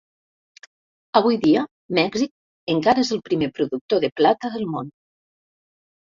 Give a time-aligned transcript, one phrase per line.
[1.19, 1.65] Avui dia,
[1.99, 4.89] Mèxic encara és el primer productor de plata del món.